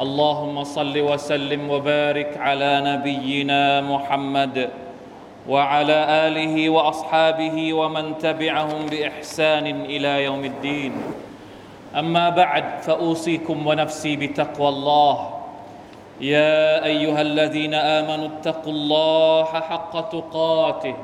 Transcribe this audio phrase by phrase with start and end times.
[0.00, 4.70] اللهم صل وسلم وبارك على نبينا محمد
[5.48, 10.92] وعلى آله وأصحابه ومن تبعهم بإحسان إلى يوم الدين.
[11.92, 15.16] أما بعد فأوصيكم ونفسي بتقوى الله.
[16.20, 20.96] يا أيها الذين آمنوا اتقوا الله حق تقاته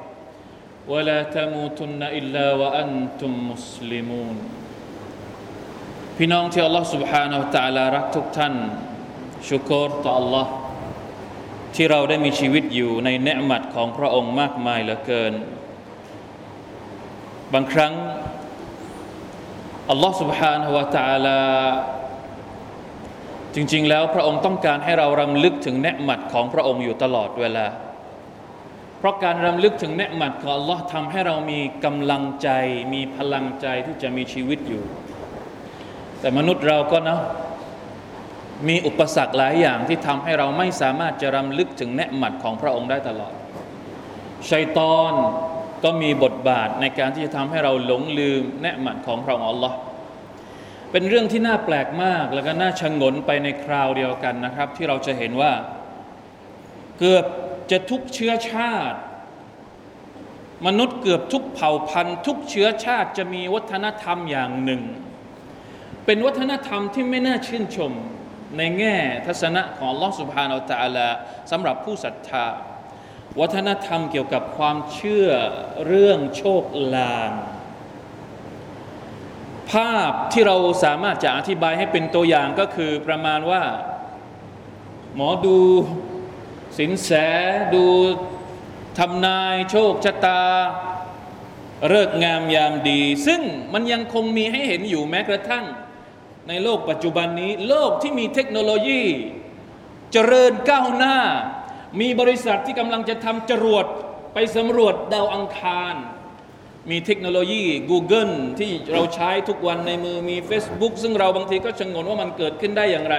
[0.88, 4.36] ولا تموتن إلا وأنتم مسلمون.
[6.17, 8.53] พี่น้องที่อัลลอฮ์ سبحانه และ تعالى รักทุกท่าน
[9.47, 10.45] ชุกรต่อ Allah
[11.75, 15.33] ที่เราได้มีชีวิตอยู่ในเนืหมัดของพระองค์มากมายเหลือเกิน
[17.53, 17.93] บางครั้ง
[19.89, 21.39] อัลลอฮ์ سبحانه และ تعالى
[23.55, 27.67] จริงๆ แล้วพระองค์ต้องการให้เรารำลึกถึงเนืหมัดของพระองค์อยู่ตลอดเวลา
[28.99, 32.49] เพราะการรำลึกถึงเนืหมัดของ Allah ทำให้เรามีกำลังใจ
[32.93, 34.83] มีพลังใจที่จะมีชีวิตอยู่
[36.20, 37.20] แต่มนุษย์เราก็นะ
[38.68, 43.32] มีอุปสรรคหลายอย่างที่ทำให้เราไม่สามารถจะรำลึกถึงเนืหมัดของพระองค์ได้ตลอด
[44.50, 45.12] ชัยตอน
[45.84, 49.72] ก็มีบทบาทในการที่จะทำให้เราหลงลืมเนืหมัดของพระองค์ Allah
[50.92, 55.52] เป็นเรื่องที่น่าแปลกมากแล้วก็น่าชงนไปในคราวเดียวกันนะครับ ที่เราจะเห็นว่า
[56.98, 57.24] เกือบ
[57.70, 58.98] จะทุกเชื้อชาติ
[60.66, 64.82] มนุษย์เกือบทุกเผ่าพันธุ์ ทุกเชื้อชาติจะมีวัฒนธรรมอย่างหนึ่ง
[66.10, 67.92] เป็นวัฒนธรรมที่ไม่น่าชื่นชม
[68.56, 68.96] ในแง่
[69.26, 71.08] ทัศนะของลอสุภาอัลตะลา
[71.50, 72.46] สำหรับผู้ศรัทธา
[73.40, 75.28] วัฒนธรรมเกี่ยวกับความเชื่อ
[75.86, 76.62] เรื่องโชค
[76.96, 77.30] ลาง
[79.72, 83.62] ภาพที่เราสามารถจะอธิบายให้เป็นตัวอย่างก็คือประมาณว่า
[85.14, 85.58] หมอดู
[86.78, 87.10] สินแส
[87.74, 87.84] ดู
[88.98, 90.42] ทำนายโชคชะตา
[91.88, 93.40] เลิกงามยามดี ซึ่ง
[93.72, 95.66] มันยังคงมีให้เห็นอยู่แม้กระทั่ง
[96.48, 99.02] ในโลกปัจจุบันนี้ โลกที่มีเทคโนโลยี
[100.12, 101.16] เจริญก้าวหน้า
[102.00, 103.86] มีบริษัทที่กำลังจะทำจรวด
[104.34, 105.94] ไปสำรวจดาวอังคาร
[106.90, 113.16] มีเทคโนโลยี Google ที่เราใช้ทุกวันในมือมี Facebook ซึ่งเราบางทีก็ชงนว่ามันเกิดขึ้นได้อย่างไร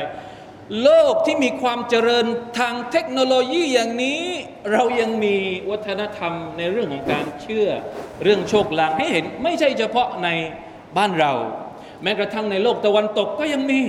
[0.84, 2.26] โลกที่มีความเจริญ
[2.60, 4.22] ทางเทคโนโลยีอย่างนี้
[4.72, 5.36] เรายังมี
[5.70, 7.68] วัฒนธรรมในเรื่องของการเชื่อ
[8.24, 10.30] เรื่องโชคลางให้เห็นไม่ใช่เฉพาะใน
[10.98, 11.34] บ้านเรา
[12.04, 13.82] แม้กระทั่งในโลกตะวันตกก็ยังมี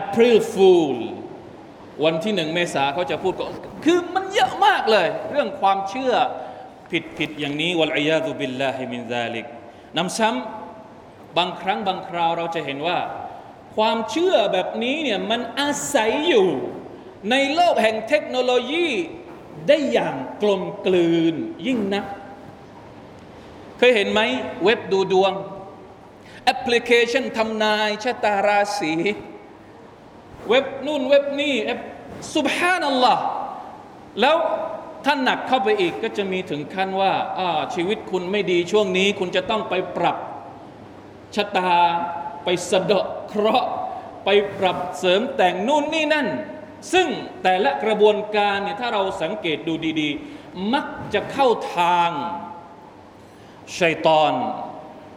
[0.00, 0.96] April Fool
[2.04, 3.44] วันที่หนึ่งเมษาเขาจะพูดก็
[3.84, 6.14] คือมันเยอะมากเลย เรื่องความเชื่อ
[6.90, 9.46] ผิดผิดอย่างนี้วะลัยยาตุบิลลาฮิมินซาลิก
[9.96, 12.98] นำซ้ำบางครั้งบางคราวเราจะเห็นว่า
[13.76, 16.46] ความเชื่อแบบนี้เนี่ยมันอาศัยอยู่
[17.30, 18.88] ในโลกแห่งเทคโนโลยี
[19.68, 21.34] ได้อย่างกลมกลืน
[21.66, 22.04] ยิ่งนัก
[23.78, 24.20] เคยเห็นไหม
[24.64, 25.32] เว็บดูดวง
[26.44, 28.94] แอปพลิเคชันทำนายชะตาราศี
[30.48, 31.54] เว็บนู่นเว็บนี่
[32.34, 33.24] สุบฮานัลลอฮ์
[34.20, 34.36] แล้ว
[35.04, 37.12] ถ้าหนักเข้าไปอีกก็จะมีถึงขั้นว่า
[37.74, 40.16] ชีวิตคุณไม่ดีช่วงนี้ คุณจะต้องไปปรับ
[41.36, 41.72] ชะตา
[42.44, 43.68] ไปสะเดาะเคราะห์
[44.24, 46.28] ไปปรับเสริมแต่งนู่นนี่นั่น
[46.92, 47.08] ซึ่ง
[47.42, 50.08] แต่ละกระบวนการเนี่ยถ้าเราสังเกตดูดี
[50.40, 52.10] ๆ มักจะเข้าทาง
[53.78, 54.32] ชัยตอน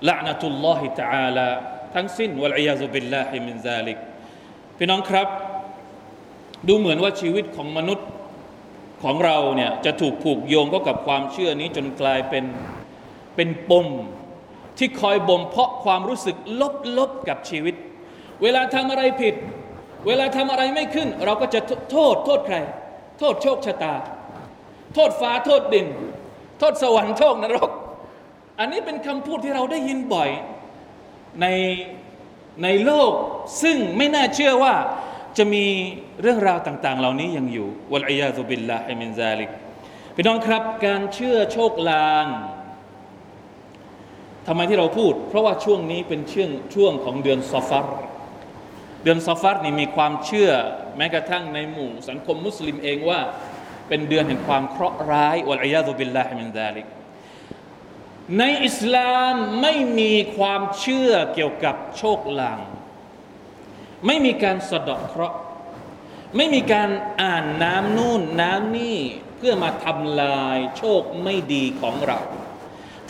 [0.07, 1.49] ละนะตุลลอฮิตะอาลา
[1.95, 3.97] ทั้งสิ้นวะลัยาซุบิลลาฮิมินซาลิก
[4.77, 5.27] พี่น้องครับ
[6.67, 8.07] ดูเหมือนว่าชีวิตของมนุษย์
[9.03, 12.45] ของเราเนี่ยจะถูกผูกโยงเข้ากับความเชื่อนี้จนกลายเป็น
[13.35, 13.87] เป็นปม
[14.77, 16.35] ที่คอยบ่มเพาะความรู้สึก
[16.97, 17.75] ลบๆกับชีวิต
[18.41, 19.35] เวลาทำอะไรผิด
[20.07, 21.61] เวลาทำอะไรไม่ขึ้น เราก็จะ
[21.91, 22.57] โทษโทษใคร
[23.19, 23.93] โทษโชคชะตา
[24.93, 25.87] โทษฟ้าโทษดิน
[26.59, 27.71] โทษสวรรค์โทษนรก
[28.59, 30.29] อันนี้เป็นคำพูดที่เราได้ยินบ่อย
[31.41, 31.47] ใน
[32.63, 33.11] ในโลก
[33.61, 34.75] ซึ่งไม่น่าเชื่อว่า
[35.37, 35.65] จะมี
[36.21, 39.49] เรื่องราวต่าง ๆ เหล่านี้ยังอยู่ والعياذ بالله من ذلك
[40.15, 42.25] พี่น้องครับการเชื่อโชคลาง
[44.47, 47.85] ทำไมที่เราพูด เพราะว่าช่วงนี้เป็นช่วงช่วงของเดือนซอฟัร
[49.03, 50.51] เดือนซอฟัรนี่มีความเชื่อ
[50.97, 53.19] แม้กระทั่งในหมู่สังคมมุสลิมเองว่า
[53.87, 56.85] เป็นเดือนแห่งความเคราะห์ร้าย والعياذ بالله من ذلك
[58.39, 62.59] ในอิสลามไม่มีความเชื่อเกี่ยวกับโชคลาง
[64.05, 65.39] ไม่มีการสะเดาะเคราะห์
[66.35, 66.89] ไม่มีการ
[67.21, 68.99] อ่านน้ำนู่นน้ำนี่
[69.37, 72.19] เพื่อมาทำลายโชคไม่ดีของเรา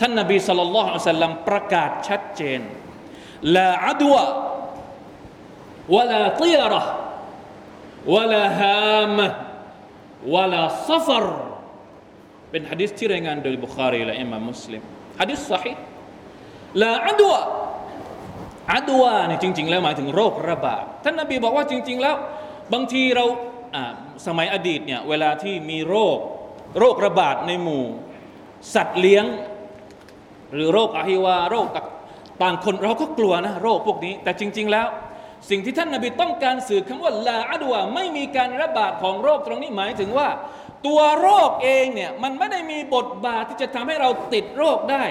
[0.00, 2.60] ท่านนบี صلى الله عليه وسلم ประกาศชัดเจน
[3.56, 11.26] لا عدوى ولا طيرة ولا هامة ولا صفر
[12.50, 14.82] เป็นฮะดิษที่รายงานโดยบุคารีและอิมามมุสลิม
[15.20, 15.72] ฮะดิษ صحيح
[16.82, 22.16] لا عدوى عدوى นี่จริง ๆ แล้วหมายถึงโรคระบาดท่านนบีบอกว่าจริง ๆ แล้ว
[22.72, 23.24] บางทีเรา
[24.26, 26.18] สมัยอดีตเนี่ยเวลาที่มีโรค
[26.78, 27.84] โรคระบาดในหมู่
[28.74, 29.24] สัตว์เลี้ยง
[30.54, 31.66] หรือโรคอหิวาต์ โรค
[32.42, 34.86] ต่าง ๆ คนเราก็กลัวนะโรคพวกนี้ แต่จริง ๆ แล้ว
[35.50, 40.28] สิ่งที่ท่านนบีต้องการสื่อคำว่า لا عدوى ไม่มีการระบาดของโรคตรงนี้หมายถึงว่า
[40.87, 45.03] ตัวโรคเองเนี่ยมันไม่ได้มีบทบาทที่จะทำให้เราติดโรคได้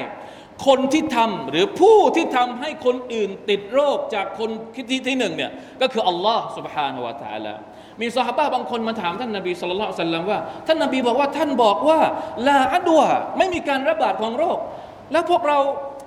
[0.66, 5.50] คนที่ทำหรือผู้ที่ทำให้คนอื่นติดโรคจากคนที่ที่หนึ่งเนี่ย
[5.81, 7.54] ก็คืออัลลอฮ์ سبحانه และ تعالى
[8.00, 12.00] มีสหายบางคนมาถามท่านนาบีสุลต่านสัลลัมว่าท่านนาบีบอกว่าท่านบอกว่า
[12.48, 13.08] ลาอัดวะ
[13.38, 14.58] ไม่มีการระบาดของโรค
[15.12, 15.58] แล้วพวกเรา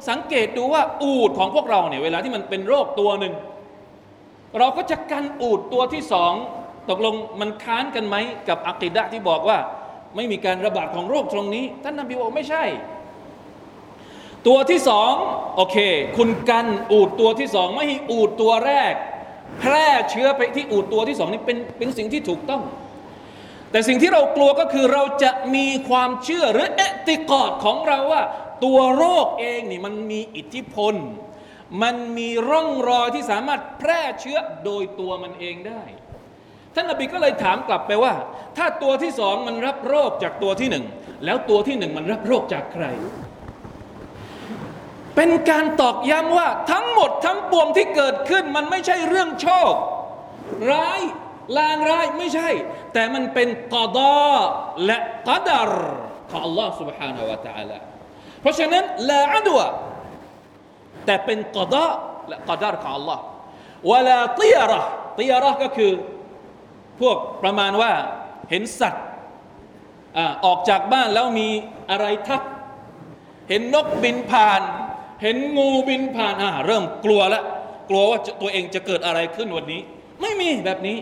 [0.09, 3.33] สังเกตดูว่าอูดของพวกเราเนี่ยเวลาที่มันเป็นโรคตัวหนึ่ง
[4.59, 6.33] เราก็จะกันอูดตัวที่สอง
[6.90, 8.17] ตกลงมันค้านกันไหม
[8.49, 9.58] กับอักิดะที่บอกว่า
[10.17, 12.64] ไม่มีการระบาดของโรคตรงนี้ ท่านนบีบอกไม่ใช่
[14.46, 15.12] ตัวที่สอง
[15.56, 15.76] โอเค
[16.17, 18.94] คุณกันอูดตัวที่สองไม่ให้อูดตัวแรก
[19.58, 22.62] แพร่เชื้อไปที่อูดตัวที่สองนี่เป็นเป็นสิ่งที่ถูกต้อง
[23.70, 28.23] แต่สิ่งที่เรากลัวก็คือเราจะมีความเชื่อหรือเอติกอดของเราว่า
[28.64, 30.94] ตัวโรคเองนี่มันมีอิทธิพล
[31.82, 35.82] มันมีร่องรอยที่สามารถแพร่เชื้อโดยตัวมันเองได้
[36.77, 38.13] ท่านนบีก็เลยถามกลับไปว่า
[38.57, 40.85] ถ้าตัวที่สองมันรับโรคจากตัวที่หนึ่ง
[41.25, 42.85] แล้วตัวที่หนึ่งมันรับโรคจากใคร
[45.15, 49.74] เป็นการตอกย้ำว่าทั้งหมดทั้งปวงที่เกิดขึ้นมันไม่ใช่เรื่องโชค
[50.71, 51.01] ร้าย
[51.57, 52.50] ลางร้ายไม่ใช่
[52.94, 54.13] แต่มันเป็นกอดอ
[54.85, 54.97] และ
[55.27, 55.69] กอดาร
[56.31, 57.77] ของ Allah سبحانه และ تعالى
[58.41, 59.68] เพราะฉะนั้นลาอัดวะ
[61.06, 61.85] แต่เป็นกอดอ
[62.27, 63.19] และกอดารของ Allah
[63.91, 64.81] วลาตียระ
[65.18, 65.91] ตียระก็คือ
[67.00, 67.92] พวกประมาณว่า
[68.50, 69.04] เห็นสัตว์
[70.44, 71.48] ออกจากบ้านแล้วมี
[71.90, 72.42] อะไรทัก
[73.48, 74.62] เห็นนกบินผ่าน
[75.22, 77.44] เห็นงูบินผ่านอ่าเริ่มกลัวล้ว
[77.88, 79.80] กลัวว่าตัวเองจะเกิดอะไรขึ้นวันนี้
[80.20, 80.96] ไม่มีแบบนี้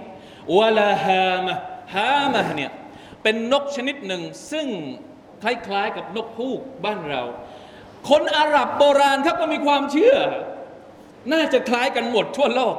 [0.59, 1.57] วลาฮามะ
[1.95, 2.73] ฮามะเนี่ย
[3.23, 4.23] เป็นนกชนิดหนึ่ง
[4.53, 4.67] ซึ่ง
[5.43, 7.23] คล้ายๆกับนกฮูกบ้านเรา
[8.09, 10.17] คนอาหรับโบราณเขาก็มีความเชื่อ
[11.33, 12.77] น่าจะคล้ายกันหมดทั่วโลก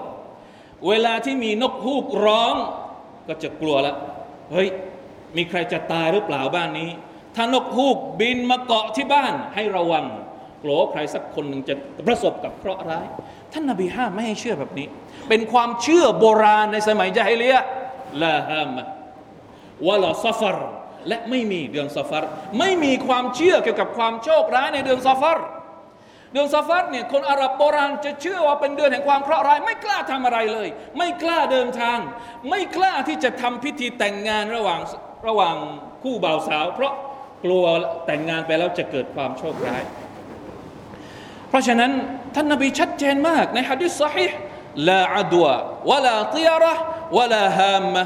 [0.87, 2.55] เวลาที่มีนกฮูกร้อง
[3.27, 3.95] ก็จะกลัวล้ว
[4.51, 4.67] เฮ้ย
[5.37, 6.89] มีใครจะตายหรือเปล่าบ้านนี้
[7.35, 10.05] ถ้านกฮูกบินมาเกาะที่บ้านให้ระวัง
[10.63, 11.75] กลัวใครสักคนหนึ่งจะ
[12.07, 13.05] ประสบกับเคราะห์ร้าย
[13.53, 14.87] ท่านนาบีห้ามไม่ให้เชื่อแบบนี้
[15.29, 17.57] เป็นความเชื่อโบราณในสมัยจาฮิเลีย
[18.23, 18.83] ลาฮามะ
[19.87, 20.57] วะลาซฟาร
[21.07, 22.23] และไม่มีเดือนซฟาร
[22.59, 25.37] ไม่มีความเชื่อเกี่ยวกับความโชคร้ายในเดือนซฟาร
[26.31, 31.99] เดือนซาฟัดเนี่ยคนอาหรับโบราณจะเชื่อว่าเป็นเดือนแห่งความเคราะห์ร้ายไม่กล้าทำอะไรเลย ไม่กล้าเดินทาง
[32.49, 34.79] ไม่กล้าที่จะทำพิธีแต่งงานระหว่าง
[35.27, 35.55] ระหว่าง
[36.03, 36.93] คู่บ่าวสาว เพราะ
[37.45, 37.63] กลัว
[38.05, 39.83] แต่งงานไปแล้วจะเกิดความโชคร้าย
[41.49, 41.91] เพราะฉะนั้น
[42.35, 44.37] ท่านนบีชัดเจนมากในฮะดิษสฮิห์
[44.89, 45.53] ลาอัดวะ
[45.91, 46.73] วลาติยาระ
[47.17, 48.03] วลาฮามะ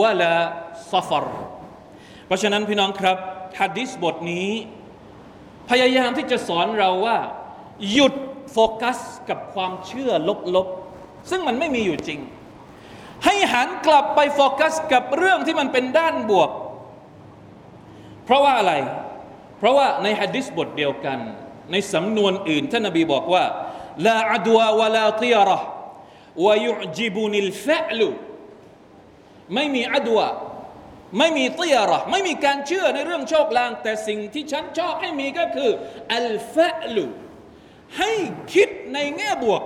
[0.00, 0.34] วะลา
[0.92, 1.26] ซฟร
[2.26, 3.16] เพราะฉะนั้นพี่น้องครับ
[3.60, 4.50] ฮะดิษบทนี้
[5.70, 7.18] พยายามที่จะสอนเราว่า
[7.92, 8.14] หยุด
[8.52, 8.98] โฟกัส
[9.28, 10.12] กับความเชื่อ
[10.56, 12.20] ลบๆ ซึ่งมันไม่มีอยู่จริง
[13.24, 16.50] ให้หันกลับไปโฟกัสกับเรื่องที่มันเป็นด้านบวก
[18.24, 18.74] เพราะว่าอะไร
[19.58, 21.18] เพราะว่าในฮะดิษบทเดียวกัน
[21.72, 23.44] ในสำนวนอื่นท่านนบีบอกว่า
[24.06, 25.58] ลาอัดวะวะลาตียระ
[26.44, 28.08] วยุจิบุนิลฟะลุ
[29.54, 30.28] ไม่มีอัดวะ
[31.18, 35.70] ไม่มีตียระไม่มีการเชื่อในเรื่องโชคลาง แต่สิ่งที่ฉันชอบให้มีก็คือ
[36.14, 37.04] อัลฟะลุ
[37.98, 38.12] ให้
[38.54, 39.62] คิดในแง่บวก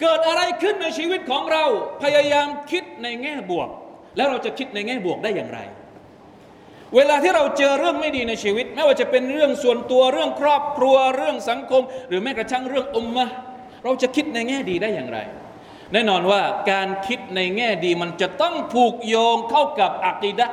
[0.00, 1.64] เกิดอะไรขึ้นในชีวิตของเรา
[2.02, 3.68] พยายามคิดในแง่บวก
[4.16, 5.60] แล้วเราจะคิดในแง่บวกได้อย่างไร
[6.96, 13.26] เวลาที่เราเจอเรื่องไม่ดีในชีวิต ไม่ว่าจะเป็นเรื่องส่วนตัวเรื่องครอบครัวเรื่องสังคม หรือแม้กระทั่งเรื่องอุมมะ
[13.84, 15.18] เราจะคิดในแง่ดีได้อย่างไร
[15.92, 20.46] แน่นอนว่าการคิดในแง่ดีมันจะต้องผูกโยงเข้ากับอักีดะ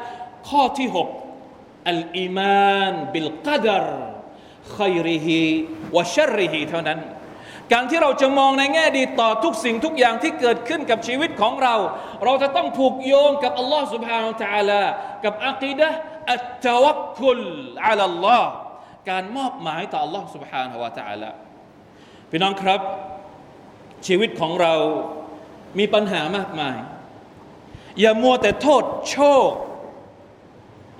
[0.50, 0.88] ข้อที่
[1.38, 3.86] 6อัลอีมานบิลกัดร
[4.77, 5.41] ขัยริฮี
[5.97, 6.99] วะชรริฮีเท่านั้น
[7.73, 11.75] การที่เราจะมองในแง่ดีต่อทุกสิ่งทุกอย่างที่เกิดขึ้นกับชีวิตของเรา
[12.25, 14.83] เราจะต้องผูกโยงกับอัลลอฮ์ سبحانه และ تعالى
[15.25, 15.89] กับอักีดะ
[16.33, 17.41] อัตตวักคุล
[17.87, 18.51] อัลลอฮ์
[19.11, 21.31] การมอบหมายต่อ Allah سبحانه และ تعالى
[22.31, 22.81] พี่น้องครับ
[24.07, 24.75] ชีวิตของเรา
[25.79, 26.77] มีปัญหามากมาย
[28.01, 29.51] อย่ามัวแต่โทษโชค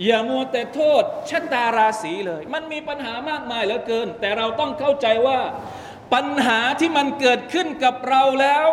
[0.05, 5.41] อย่ามัวแต่โทษชะตาราศีเลย มันมีปัญหามากมายเหลือเกิน แต่เราต้องเข้าใจว่า
[6.15, 8.67] ปัญหาที่มันเกิดขึ้นกับเราแล้ว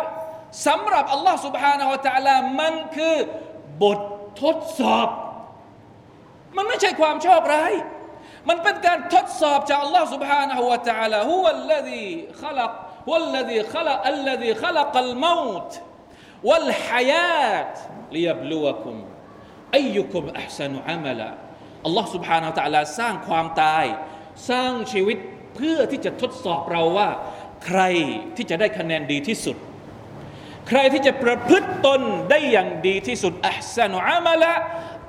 [0.66, 3.16] สำหรับอัลลอฮ์ سبحانه และ تعالى มันคือ
[3.82, 4.00] บท
[4.42, 5.08] ทดสอบ
[6.56, 7.72] มันไม่ใช่ความโชคร้าย
[8.48, 12.08] มันเป็นการทดสอบจากอัลลอฮ์ سبحانه และ تعالى هو الذي
[12.42, 12.72] خلق
[13.08, 15.70] هو الذي خلق الذي خلق الموت
[16.48, 17.74] والحياة
[18.14, 19.13] ليبلوكم أيكم أحسن عملا อัลลอฮ์
[22.14, 23.84] سبحانه และ تعالى สร้างความตาย
[24.50, 25.18] สร้างชีวิต
[25.56, 27.08] เพื่อที่จะทดสอบเราว่า
[27.66, 27.80] ใคร
[28.36, 29.56] ที่จะได้คะแนนดีที่สุด
[30.68, 32.00] ใครที่จะประพฤติตน
[32.30, 34.52] ได้อย่างดีที่สุดอัพสันุอามาละ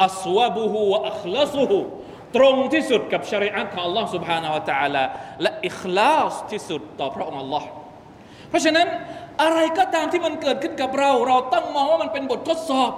[0.05, 1.79] อัสวะบุฮูวะอัคลาสุฮู
[2.35, 5.03] ตรงที่สุดกับชริอะห์ของ Allah سبحانه และ تعالى
[5.41, 7.63] และอิคลาสที่สุดต่อพระองค์ Allah
[8.49, 8.87] เพราะฉะนั้น
[9.41, 12.91] อะไรก็ตามที่มันเกิดขึ้นกับเรา เราต้องมองว่ามันเป็นบททดสอบ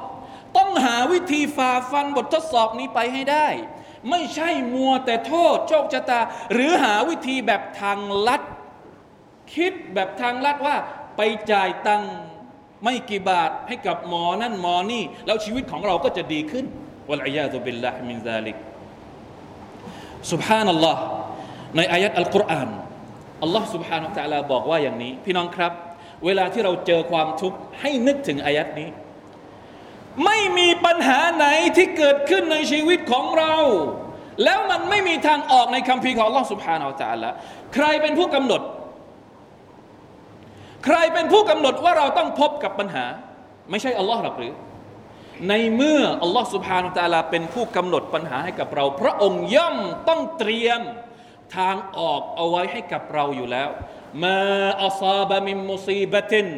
[0.57, 3.47] ต้องหาวิธีฝ่าฟันบททดสอบนี้ไปให้ได้
[4.11, 6.21] ไม่ใช่มัวแต่โทษโชคชะตา
[6.53, 8.43] หรือหาวิธีแบบทางลัด
[9.55, 10.77] คิดแบบทางลัดว่า
[11.17, 11.21] ไป
[11.53, 12.15] จ่ายตังค์
[12.85, 16.65] ไม่กี่บาทให้กับหมอนั่นหมอนี่ แล้วชีวิตของเราก็จะดีขึ้น
[17.11, 18.57] วลัยยาตุบิลลาฮิมินซาลิก
[20.33, 21.03] สุบฮานัลลอฮ์
[21.77, 22.71] ในอายัดอัลกุรอาน
[23.43, 25.73] อัลลอฮ์สุบฮานะตะลาบอกว่าอย่างนี้ พี่น้องครับ
[26.25, 28.89] เวลาที่เราเจอความทุกข์ให้นึกถึงอายัดนี้
[30.25, 31.47] ไม่มีปัญหาไหน
[31.77, 33.55] ที่เกิดขึ้นในชีวิตของเรา
[34.45, 37.33] แล้วมันไม่มีทางออกในคำพีของล่องสุภาเอาจาร์ละ
[37.75, 38.63] ใครเป็นผู้กำหนด
[40.85, 43.05] ใครเป็นผู้กำหนดว่าเราต้องพบกับปัญหา
[43.71, 44.55] ไม่ใช่อัลลอฮ์หรือ
[45.49, 49.77] ในเมื่ออัลลอฮ์สุภาอัลตาลาเป็นผู้กำหนดปัญหาให้กับเรา พระองค์ย่อม
[50.09, 50.81] ต้องเตรียม
[51.57, 53.69] ทางออกเอาไว้ให้กับเราอยู่แล้ว
[54.25, 54.39] มา
[54.85, 56.49] อัซาบะมิมมุซีบะติน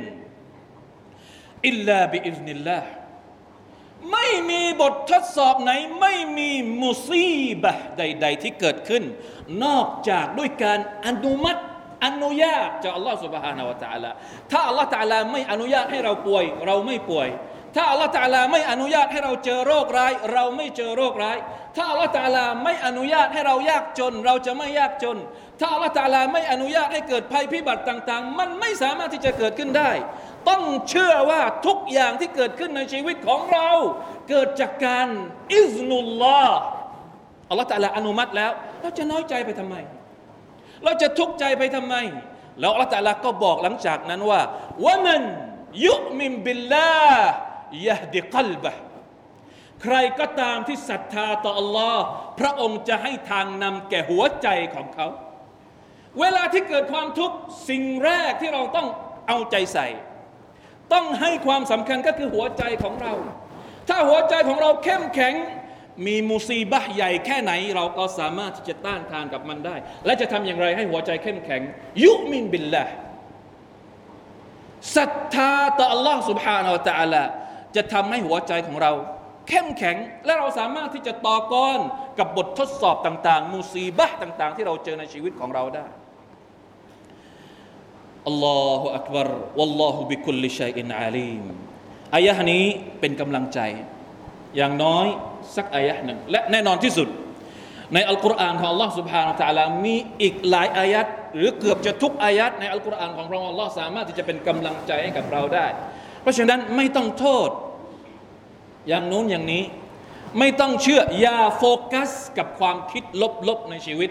[1.68, 2.88] อิลลาบิอิซนิลลาห์
[4.11, 5.71] ไม่มีบททดสอบไหน
[6.01, 9.03] ไม่มีมุซีบะใด ๆ ที่เกิดขึ้น
[9.63, 11.61] นอกจากด้วยการอนุมัติ
[12.05, 14.11] อนุญาตจากอัลลอฮฺ سبحانه และ تعالى
[14.51, 17.29] ถ้าอัลลอฮฺ تعالى ไม่อนุญาตให้เราป่วย เราไม่ป่วย
[17.75, 21.37] ถ้าอัลลอฮฺ تعالى ไม่อนุญาตให้เราเจอโรคร้าย เราไม่เจอโรคร้าย
[21.75, 25.17] ถ้าอัลลอฮฺ تعالى ไม่อนุญาตให้เรายากจน เราจะไม่ยากจน
[25.59, 29.91] ถ้าอัลลอฮฺ تعالى ไม่อนุญาตให้เกิดภัยพิบัติต่าง ๆ มันไม่สามารถที่จะเกิดขึ้นได้
[30.48, 33.70] ต้องเชื่อว่าทุกอย่างที่เกิดขึ้นในชีวิตของเรา
[34.28, 35.08] เกิดจากการ
[35.54, 36.58] อิสนุลลอฮ์
[37.48, 39.76] อัลลอฮ์แต่ละอนุมัติแล้ว เราจะน้อยใจไปทำไม
[40.84, 41.94] เราจะทุกข์ใจไปทำไม
[42.60, 44.40] แล้วอัลลอฮ์แต่ละก็บอกหลังจากนั้นว่า
[44.84, 45.22] ว่ามัน
[45.86, 47.28] ยุมิมบิลลาห์
[47.86, 48.72] ยะดิกัลบะ
[49.82, 52.02] ใครก็ตามที่ศรัทธาต่ออัลลอฮ์
[52.40, 55.08] พระองค์จะให้ทางนำแก่หัวใจของเขา
[56.20, 57.36] เวลาที่เกิดความทุกข์
[57.68, 58.88] สิ่งแรกที่เราต้อง
[59.28, 59.86] เอาใจใส่
[60.93, 63.13] ต้องให้ความสำคัญก็คือหัวใจของเรา
[63.89, 65.33] ถ้าหัวใจของเราเข้มแข็ง
[66.07, 69.75] มีมุซีบะใหญ่แค่ไหนเราก็สามารถที่จะต้านทานกับมันได้
[70.05, 71.61] และจะทำอย่างไรให้หัวใจเข้มแข็ง
[72.03, 72.85] ยุมินบิลละ
[74.95, 77.23] ศรัทธาต่อ Allah سبحانه และ تعالى
[77.75, 78.91] จะทำให้หัวใจของเรา
[79.49, 81.79] เข้มแข็ง และเราสามารถที่จะต่อกร
[82.19, 85.85] กับบททดสอบต่าง ๆ มุซีบะต่าง ๆ ที่เราเจอในชีวิตของเราได้
[88.27, 91.43] อัลลอฮฺอักบารวัลลอฮฺบิคุลิชัยอินอาลีม
[92.15, 92.65] อายะห์นี้
[92.99, 93.59] เป็นกำลังใจ
[94.57, 95.07] อย่างน้อย
[95.55, 97.07] สักอายะหนึ่งและแน่นอนที่สุด
[97.93, 105.67] ในอัลกุรอานของ Allah سبحانه และ تعالى มีอีกหลายอายัดหรือเกือบจะทุกอายัดในอัลกุรอานของพระองค์ Allah สามารถที่จะเป็นกำลังใจให้กับเราได้
[106.21, 107.49] เพราะฉะนั้นไม่ต้องโทษ
[108.87, 109.63] อย่างนู้นอย่างนี้
[110.39, 113.03] ไม่ต้องเชื่ออย่าโฟกัสกับความคิด
[113.47, 114.09] ลบๆในชีวิต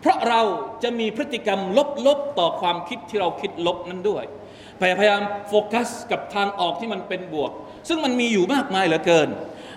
[0.00, 0.40] เพราะเรา
[0.82, 1.60] จะมีพฤติกรรม
[2.06, 4.24] ลบๆต่อความคิดที่เราคิดลบนั้นด้วย
[4.80, 7.50] พยายามโฟกัสกับทางออกที่มันเป็นบวก
[7.88, 9.28] ซึ่งมันมีอยู่มากมายเหลือเกิน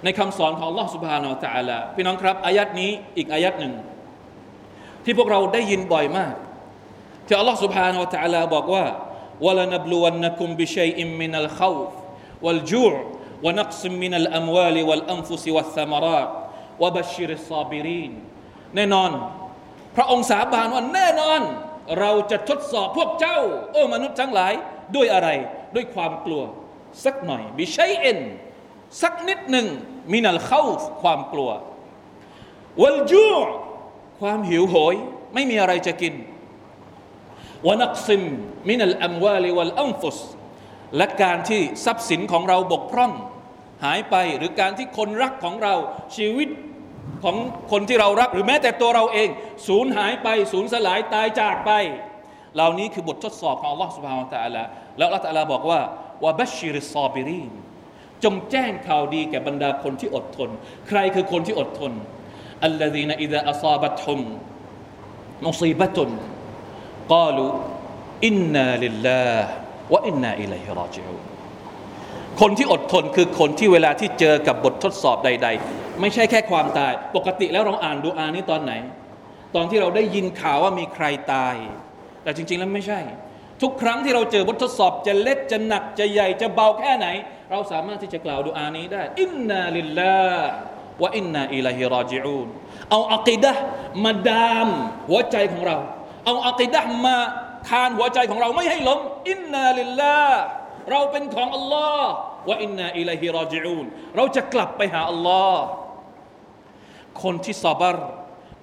[0.03, 3.73] ในคำสอนของ Allah سبحانه และ تعالى พี่น้องครับ อายัดนี้อีกอายัดหนึ่ง
[5.03, 6.33] ที่พวกเราได้ยินบ่อยมาก
[7.27, 8.85] ที่ Allah سبحانه และ تعالى บอกว่า
[9.45, 11.91] وَلَنَبْلُوَنَّكُمْ بِشَيْءٍ مِّنَ الْخَوْفِ
[12.45, 12.93] وَالْجُوعِ
[13.45, 16.29] ونقص من الأموال والأنفس والثمرات
[16.81, 18.11] وبشر الصابرين
[18.75, 19.11] แน่นอน
[19.96, 21.40] พระองค์สาบานว่าแน่นอน
[22.00, 23.38] เราจะทดสอบพวกเจ้า
[23.72, 24.52] โอ้มนุษย์ทั้งหลาย
[24.96, 25.28] ด้วยอะไร
[25.74, 26.42] ด้วยความกลัว
[27.04, 28.18] สักหน่อยบิชัยเอ็น
[29.02, 29.66] สักนิดหนึ่ง
[30.12, 30.62] มินัลเข้า
[31.02, 31.50] ความกลัว
[32.82, 33.30] วัลจู
[34.20, 34.94] ความหิวโหย
[35.34, 36.14] ไม่มีอะไรจะกิน
[37.68, 38.22] วนักซิม
[38.68, 40.18] มินัลอัมวาลิวัลอัมฟุส
[40.96, 43.12] และการที่ทรัพย์สินของเราบกพร่อง
[43.84, 45.74] หายไปหรือการที่คนรักของเรา
[46.16, 46.48] ชีวิต
[47.24, 47.36] ของ
[47.72, 49.28] คนที่เรารักหรือแม้แต่ตัวเราเอง
[49.68, 51.70] สูญหายไป สูญสลายตายจากไป
[52.54, 54.62] เหล่านี้คือบททดสอบของอัลลอฮ์สุบฮาวตะอัลา
[54.98, 55.80] แล้วอัลลอฮ์ตะอัลาบอกว่า
[56.24, 57.52] วะบัชชิริซอบิรีน
[58.24, 60.50] จงแจ้งข่าวดีแก่บรรดาคนที่อดทน
[60.88, 61.92] ใครคือคนที่อดทน
[62.64, 64.20] อัลลดีนอิดะอัซาบัตฮุม
[65.46, 66.10] มุซีบะตุน
[67.12, 67.46] กาลู
[68.26, 69.48] อินนาลิลลาห์
[69.92, 71.16] วะอินนาอิลัยฮิราจิอู
[72.40, 75.48] คนที่อดทนคือคนที่เวลาที่เจอกับบททดสอบใด
[75.78, 78.72] ๆ ไม่ใช่แค่ความตาย ปกติแล้วเราอ่านดูอานี้ตอนไหน
[79.54, 81.54] ตอนที่เราได้ยินข่าวว่ามีใครตาย
[82.22, 83.00] แต่จริง ๆ แล้วไม่ใช่
[83.62, 87.06] ทุกครั้งที่เราเจอบททดสอบจะเล็กจะหนักจะใหญ่จะเบาแค่ไหน
[87.50, 90.48] เราสามารถที่จะกล่าวดูอานี้ได้ อินนาลิลลาห์
[91.02, 92.48] วะอินนาอิลัยฮิราจิอูน
[92.90, 93.52] เอาอักีดะ
[94.04, 94.68] มาดาม
[95.08, 95.76] หัวใจของเรา
[96.26, 97.16] เอาอะกีดะฮ์มา
[97.68, 99.00] ทานหัวใจของเราไม่ให้ล้ม
[99.30, 100.40] إنا لله
[100.90, 102.10] เราเป็นของอัลลอฮ์
[102.48, 105.62] وإنا إليه راجعون เราจะกลับไปหาอัลลอฮ์
[107.23, 107.95] คนที่ซอบร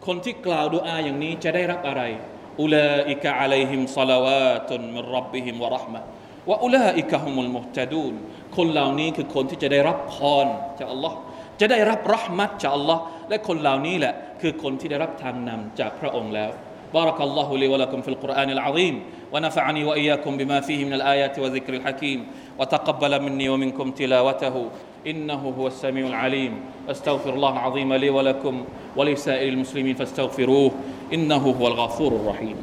[0.06, 2.02] คนที่กล่าวดูอาอย่างนี้จะได้รับอะไร
[2.60, 6.00] อุลาอิกะอะลัยฮิมศอลาวาตุนมินรับบิฮิมวะเราะห์มะ
[6.50, 8.14] วะอุลาอิกะฮุมุลมุฮตะดูน
[8.56, 10.46] คนเหล่านี้คือคนที่จะได้รับพร
[10.78, 11.16] จากอัลลอฮ์
[11.60, 16.52] จะได้รับรหมัดจากอัลลอฮ์และคนเหล่านี้แหละคือคนที่ได้รับทางนำจากพระองค์แล้ว
[16.94, 18.94] بارك الله لي ولكم في القرآن العظيم
[19.32, 22.26] ونفعني وإياكم بما فيه من الآيات والذكر الحكيم
[22.58, 24.56] وتقبل مني ومنكم تلاوته
[25.07, 26.53] إنه هو السميع العليم.
[26.89, 28.63] أستغفر الله العظيم لي ولكم
[28.95, 30.71] ولسائر المسلمين فاستغفروه
[31.13, 32.55] إنه هو الغفور الرحيم.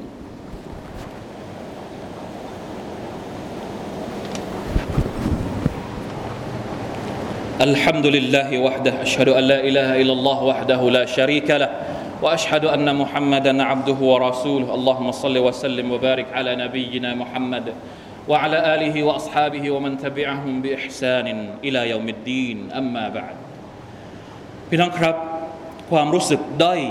[7.60, 11.70] الحمد لله وحده أشهد أن لا إله إلا الله وحده لا شريك له
[12.22, 14.74] وأشهد أن محمدا عبده ورسوله.
[14.74, 17.72] اللهم صل وسلم وبارك على نبينا محمد.
[18.31, 21.27] وعلى اله واصحابه ومن تبعهم باحسان
[21.65, 23.35] الى يوم الدين اما بعد
[24.69, 25.15] พี่น้องครับ
[25.91, 26.81] ความรู้สึกด้อย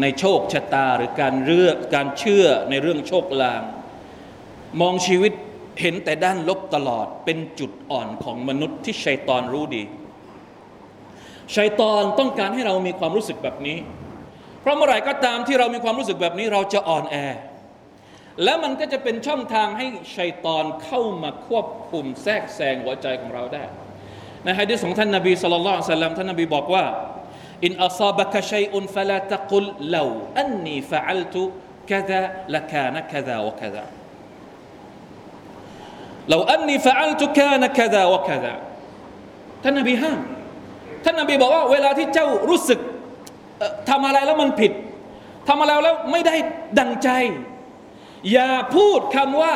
[0.00, 3.62] ในโชคชะตาหรือการเลือกการเชื่อในเรื่องโชคลาง
[4.80, 5.32] มองชีวิต
[5.80, 9.84] เห็นแต่ด้านลบตลอดเป็นจุดอ่อนของมนุษย์ที่ชัยตอนรู้ดี
[11.56, 13.78] ชัยตอนต้องการให้เรามีความรู้สึกแบบนี้
[14.60, 17.16] เพราะเมื่อไหร่ก็ตามที่เรามีความรู้สึกแบบนี้เราจะอ่อนแอ
[18.44, 19.86] และมันก็จะเป็นช่องทางให้
[20.16, 23.64] ชัยตอนเข้ามาควบคุมแทรกแซงหัวใจของเราได้
[24.44, 26.84] ในฮะดีษของท่านนบีสุลต่านสัลลัมท่านนบีบอกว่า
[27.64, 31.42] อินอัซาบะกะชัยอุนฟะลาตะกุลลาวอันนีฟะอัลตุ
[31.90, 32.22] กะซา
[32.54, 33.84] ละกานกะซาวะกะซา
[36.32, 38.54] لو أني فعلت كان كذا وكذا
[39.62, 40.18] ท่านนบีห้าม
[41.04, 42.80] ท่านนบีบอกว่าเวลาที่เจ้ารู้สึก
[43.88, 44.72] ทำอะไรแล้วมันผิด
[45.48, 46.34] ทำอะไรแล้วไม่ได้
[46.78, 47.08] ดังใจ
[48.31, 49.55] อย่าพูดคำว่า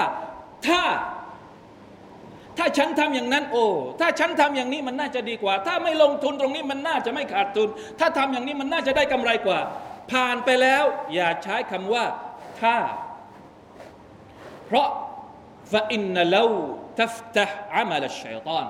[0.68, 0.84] ถ้า
[2.58, 3.66] ถ้าฉันทำอย่างนั้น โอ้
[4.00, 9.60] ถ้าฉันทำอย่างนี้มันน่าจะดีกว่า ถ้าไม่ลงทุนตรงนี้มันน่าจะไม่ขาดทุน ถ้าทำอย่างนี้มันน่าจะได้กำไรกว่า
[10.12, 10.84] ผ่านไปแล้ว
[11.16, 12.06] อย่าใช้คำว่า
[12.62, 12.76] ถ้า
[14.66, 14.90] เพราะ
[15.72, 16.38] ฟาอินนัล
[17.00, 18.66] ตัฟตะอามัลชัยตอน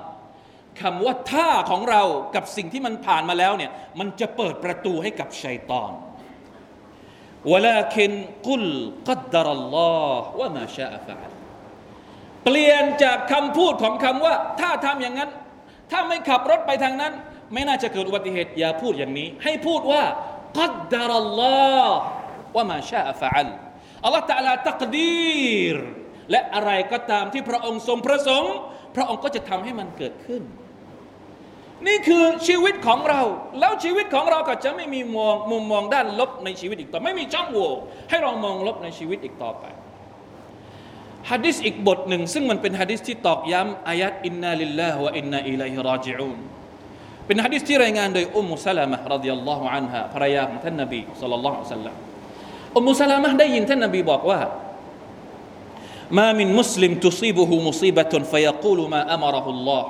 [0.80, 2.02] คำว่าท่าของเรา
[2.34, 5.92] กับสิ่งที่มันผ่านมาแล้วเนี่ยมันจะเปิดประตูให้กับชัยตอน
[7.51, 8.11] ولكن
[8.47, 8.63] قل
[9.09, 11.31] قدر الله وما شاء فعل
[12.45, 15.29] เปลี่ยนจากคำพูดของคำว่า ถ้าทำอย่างนั้น
[15.91, 17.13] ถ้าไม่ขับรถไปทางนั้น
[17.53, 20.03] ไม่น่าจะเกิดอุบัติเหตุ อย่าพูดอย่างนี้ ให้พูดว่า
[20.59, 21.87] قدر الله
[22.55, 23.47] وما شاء فعل
[24.03, 25.75] อัลลอฮฺตะลาตักดีร
[26.31, 28.53] และอะไรก็ตามที่พระองค์ทรงประสงค์
[28.95, 30.41] พระองค์ก็จะทำให้มันเกิดขึ้น
[31.87, 33.21] นี่คือชีวิตของเรา
[33.59, 37.69] แล้วชีวิตของเราก็จะไม่มีมองมุมมองด้านลบในชีวิตอีกต่อ ไม่มีช่องโหว่
[38.09, 39.65] ให้เรามองลบในชีวิตอีกต่อไป
[41.31, 46.39] ฮะดิษอีกบทหนึ่ง ซึ่งมันเป็นฮะดิษที่ตอกย้ำอายัดอินนาลิลลาฮ์วะอินนาอิลัยฮิราจิอูน
[47.25, 51.95] เป็นฮะดิษที่รายงานโดยอุมมุสลามะรดิยัลลอฮุอันฮะภรรยาของท่านนบีสัลลัลลอฮุอะลัยฮิวะสัลลัม
[52.75, 54.39] อุมมุสลามะได้ยินท่านนบีบอกว่า
[56.17, 59.83] ما من مسلم تصيبه مصيبة فيقول ما أمره الله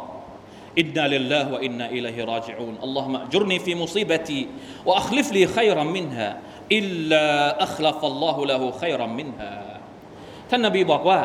[0.81, 4.41] إنا لله وإنا إليه راجعون اللهم أجرني في مصيبتي
[4.85, 6.29] وأخلف لي خيرا منها
[6.71, 7.25] إلا
[7.63, 9.53] أخلف الله له خيرا منها
[10.49, 11.19] ท่านนบีบอกว่า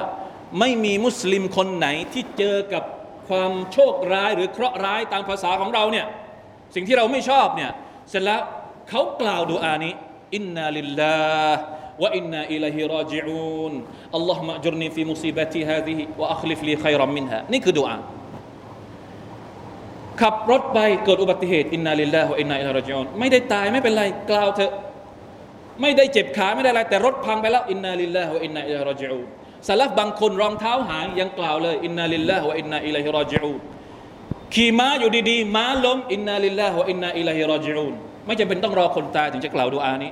[0.58, 2.84] ไม่มีมุสลิมคนไหนที่เจอกับ
[3.28, 6.06] ความโชคร้ายหรือเคราะห์ร้ายตามภาษาของเราเนี่ย
[6.74, 7.70] สิ่งที่เราไม่ชอบเนี่ย
[8.10, 8.40] เสร็จแล้ว
[8.88, 9.92] เขากล่าวดูอานี้
[10.34, 11.16] อินนาลิลลา
[11.54, 11.62] ห์
[12.02, 13.72] وإنا إليه راجعون
[14.14, 17.96] اللهم أجرني في مصيبتي هذه وأخلف لي خيرا منها นี่คือดุอา
[20.21, 24.73] ขับรถไปเกิดอุบัติเหตุ إنا لله إنا إليه راجعون ไม่ได้ตายไม่เป็นไรกล่าวเถอะ
[25.81, 29.27] ไม่ได้เจ็บขาไม่ได้อะไรแต่รถพังไปแล้วอินนาลิลลาฮ์อินนาอิลารจิอูน
[29.67, 33.59] สลับบางคนรองเท้าหายยังกล่าวเลย إنا لله إنا إليه راجعون
[34.53, 37.93] ขี่ม้าอยู่ดีๆม้าล้ม إنا لله إنا إليه راجعون
[38.25, 40.11] ไม่จำเป็นต้องรอคนตายถึงจะกล่าวดูอานี้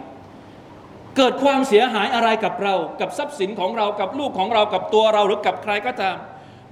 [1.17, 6.15] เกิดความเสียหายอะไรกับเรา กับทรัพย์สินของเรากับลูกของเรากับตัวเราหรือกับใครก็ตาม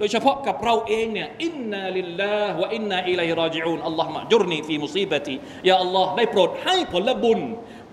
[0.00, 5.34] โดยเฉพาะกับเราเองเนี่ยإنا لله وإنا إليه راجعون اللهم أجرني في مصيبتي
[5.68, 7.40] ยาอัลลอฮ์ได้โปรดให้ผลบุญ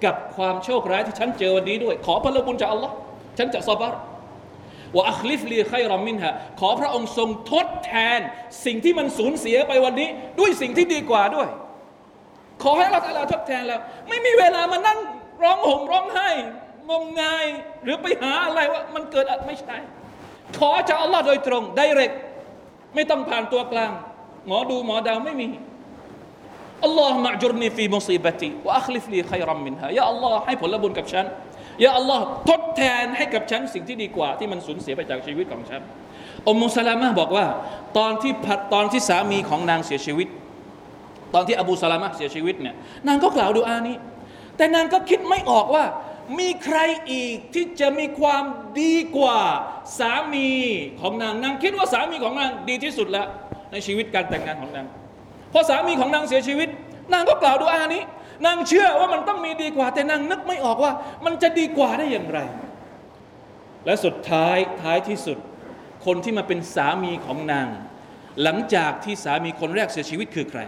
[0.06, 2.94] กับความโชคร้ายที่ฉันเจอวันนี้ด้วย ขอผลบุญจากอัลลอฮ์
[3.38, 4.00] ฉันจะซาบาร์
[4.96, 8.20] وأخلف لي خيرا منها ขอพระองค์ทรงทดแทน
[8.66, 11.48] สิ่งที่มันสูญเสียไปวันนี้ ด้วยสิ่งที่ดีกว่าด้วย
[12.64, 15.00] ขออัลลอฮ์ตาอาลาทดแทนแล้ว ไม่มีเวลามานั่ง
[15.44, 16.30] ร้องห่มร้องไห้
[16.90, 17.46] งมงาย
[17.84, 19.78] หรือไปหาอะไรว่ามันเกิดอะไรไม่ใช่
[20.58, 22.12] ขอจากอัลลอฮ์โดยตรง direct
[22.96, 23.92] ไม่ต้องผ่านตัวกลาง
[24.48, 25.48] หมอดูหมอดาวไม่มี
[26.84, 31.26] اللهم أجرني في مصيبتي وأخلف لي خيرا منها ยาอัลลอฮ์ให้ผลบุญกับฉัน
[31.86, 35.82] ยาอัลลอฮ์ทดแทนให้กับฉันสิ่งที่ดีกว่า ที่มันสูญเสียไปจากชีวิตของฉัน
[36.50, 37.46] อมมุสลามะบอกว่า
[37.98, 38.34] ตอนที่
[38.74, 40.28] ตอนที่สามีของนางเสียชีวิต
[41.34, 42.76] ตอนที่อบูสลามะเสียชีวิตเนี่ย
[43.08, 43.96] นางก็กล่าวดูอานี้
[44.58, 45.84] แต่นางก็คิดไม่ออกว่า
[46.40, 46.78] มีใคร
[47.12, 48.44] อีกที่จะมีความ
[48.82, 49.40] ดีกว่า
[50.00, 50.50] สามี
[51.02, 53.28] ของนางนางคิดว่าสามีของนางดีที่สุดแล้ว
[53.72, 54.86] ในชีวิตการแต่งงานของนาง
[55.54, 56.70] พอสามีของนางเสียชีวิต
[57.14, 58.04] นางก็กล่าวดูอานี้
[58.46, 60.92] นางเชื่อว่ามันต้องมีดีกว่า แต่นางนึกไม่ออกว่า
[61.26, 62.40] มันจะดีกว่าได้อย่างไร
[63.86, 65.38] และสุดท้ายท้ายที่สุด
[66.06, 67.68] คนที่มาเป็นสามีของนาง
[68.44, 70.62] หลังจากที่สามีคนแรกเสียชีวิตคือใคร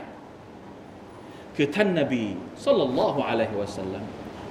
[1.56, 2.24] คือท่านนบี
[2.66, 4.04] สุลลัลลอฮุอะลัยฮิวะสัลลัม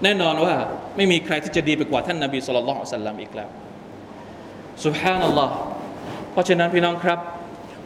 [0.05, 0.55] แน่นอนว่า
[0.97, 3.49] ไม่มีใครที่จะดีไปกว่าท่านนบีสุลต่านละสัลลัมอีกแล้ว
[4.85, 5.55] สุฮานัลลอฮ์
[6.33, 7.19] เพราะฉะนั้นพี่น้องครับ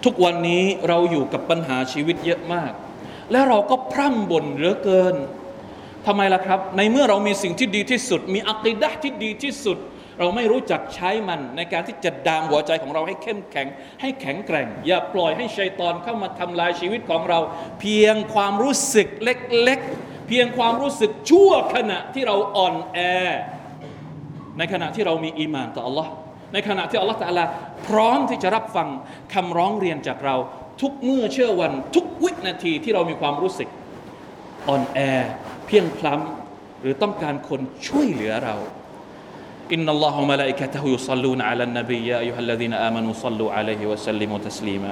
[0.05, 2.73] ทุกวันนี้เราอยู่กับปัญหาชีวิตเยอะมาก
[3.31, 5.15] และเราก็พร่ำบ่นเหลือเกิน
[6.07, 9.79] ทำไมล่ะครับ ในเมื่อเรามีสิ่งที่ดีที่สุด มีอักิดะที่ดีที่สุด
[10.19, 13.67] เราไม่รู้จักใช้มันในการที่จะดามหัวใจของเราให้เข้มแข็ง
[14.01, 17.39] ให้แข็งแกร่ง อย่าปล่อยให้ชัยตอนเข้ามาทำลายชีวิตของเรา
[17.81, 23.00] เพียงความรู้สึกเล็กๆ เพียงความรู้สึกชั่วขณะที่เราอ่อนแอ
[24.58, 26.08] ในขณะที่เรามีอีมานต่อ Allah
[26.54, 27.46] ในขณะที่ Allah ตะลา
[27.88, 28.88] พร้อมที่จะรับฟัง
[29.34, 30.36] คำร้องเรียนจากเรา
[30.82, 33.70] ทุกเมื่อเชื่อวัน ทุกวินาทีที่เรามีความรู้สึก
[34.70, 35.00] อ่อนแอ
[35.68, 38.58] เพียงพล้ำหรือต้องการคนช่วยเหลือเรา
[39.76, 44.92] إن الله وملائكته يصلون على النبي يا أيها الذين آمنوا صلوا عليه وسلموا تسليما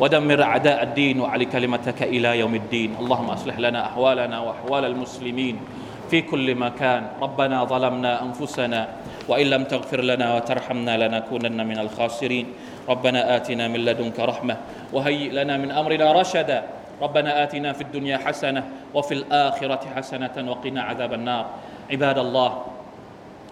[0.00, 2.94] ودمر أعداء الدين وعلي كلمتك إلى يوم الدين.
[3.00, 5.60] اللهم أصلح لنا أحوالنا وأحوال المسلمين
[6.10, 7.18] في كل مكان.
[7.22, 8.88] ربنا ظلمنا أنفسنا
[9.28, 12.46] وإن لم تغفر لنا وترحمنا لنكونن من الخاسرين.
[12.88, 14.56] ربنا آتنا من لدنك رحمة
[14.92, 16.62] وهيئ لنا من أمرنا رشدا.
[17.02, 18.62] ربنا آتنا في الدنيا حسنة
[18.94, 21.46] وفي الآخرة حسنة وقنا عذاب النار.
[21.90, 22.50] عباد الله